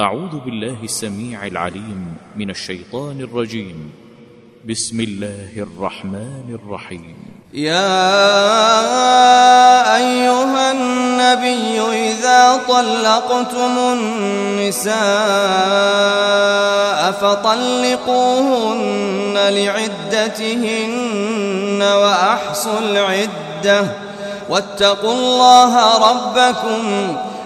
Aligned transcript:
أعوذ 0.00 0.40
بالله 0.44 0.76
السميع 0.82 1.46
العليم 1.46 2.16
من 2.36 2.50
الشيطان 2.50 3.20
الرجيم. 3.20 3.92
بسم 4.64 5.00
الله 5.00 5.50
الرحمن 5.56 6.58
الرحيم. 6.64 7.16
يا 7.54 8.06
أيها 9.96 10.72
النبي 10.72 11.80
إذا 11.80 12.60
طلقتم 12.68 13.78
النساء 13.92 15.00
فطلقوهن 17.12 18.68
لعدتهن 19.52 21.02
وأحصوا 21.82 22.78
العدة. 22.78 23.80
واتقوا 24.48 25.12
الله 25.12 25.72
ربكم 26.10 27.16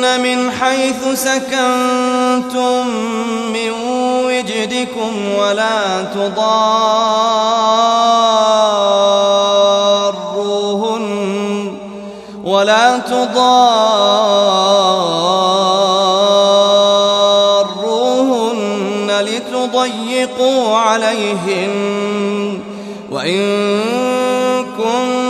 من 0.00 0.50
حيث 0.50 1.08
سكنتم 1.14 2.86
من 3.52 3.70
وجدكم 4.26 5.34
ولا 5.38 6.02
تضاروهن 6.02 7.10
ولا 12.44 12.98
تضاروهن 12.98 13.50
لتضيقوا 19.20 20.76
عليهن 20.76 22.60
وإن 23.10 23.40
كن 24.78 25.29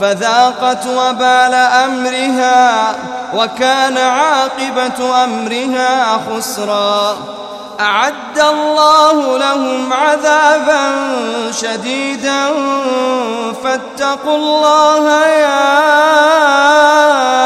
فذاقت 0.00 0.86
وبال 0.86 1.54
أمرها 1.54 2.94
وكان 3.34 3.98
عاقبة 3.98 5.24
أمرها 5.24 6.20
خسرا. 6.30 7.16
أعد 7.80 8.38
الله 8.38 9.38
لهم 9.38 9.92
عذابا 9.92 10.82
شديدا. 11.50 12.50
فاتقوا 13.64 14.36
الله 14.36 15.26
يا 15.26 15.68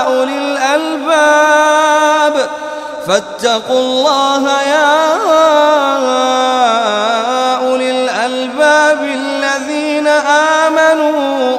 أولي 0.07 0.39
الألباب. 0.39 2.49
فاتقوا 3.07 3.79
الله 3.79 4.63
يا 4.63 5.15
أولي 7.57 7.91
الألباب 7.91 9.03
الذين 9.03 10.07
آمنوا. 10.67 11.59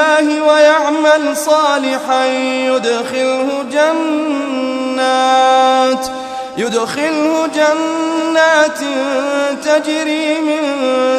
بالله 0.00 0.42
ويعمل 0.42 1.36
صالحا 1.36 2.26
يدخله 2.26 3.64
جنات 3.72 4.86
يدخله 6.56 7.46
جنات 7.54 8.78
تجري 9.64 10.40
من 10.40 10.62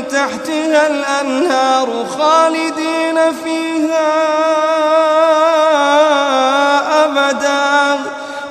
تحتها 0.07 0.87
الأنهار 0.87 2.05
خالدين 2.19 3.17
فيها 3.43 4.11
أبدا. 7.05 7.99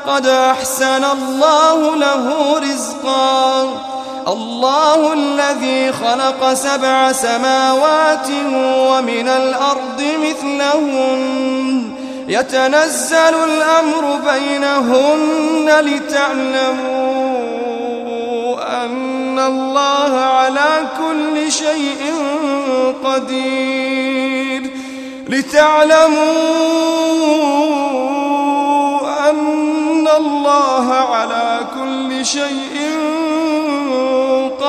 قد 0.07 0.27
أحسن 0.27 1.05
الله 1.05 1.97
له 1.97 2.59
رزقا. 2.59 3.90
الله 4.33 5.13
الذي 5.13 5.93
خلق 5.93 6.55
سبع 6.55 7.13
سماوات 7.13 8.29
ومن 8.65 9.29
الأرض 9.29 10.03
مثلهن. 10.23 11.93
يتنزل 12.29 13.35
الأمر 13.45 14.19
بينهن 14.33 15.71
لتعلموا 15.81 17.01
أن 18.85 19.39
الله 19.39 20.21
على 20.21 20.87
كل 20.99 21.53
شيء 21.53 22.15
قدير. 23.05 24.71
لتعلموا 25.29 26.21
أن 29.31 30.09
الله 30.17 30.93
على 30.93 31.61
كل 31.75 32.27
شيء 32.27 32.80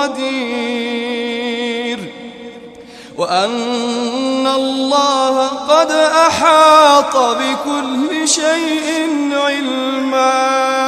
قدير 0.02 2.00
وأن 3.18 4.48
الله 4.48 5.48
قد 5.48 5.92
أحاط 6.28 7.18
بكل 7.18 8.28
شيء 8.28 9.10
علما 9.34 10.81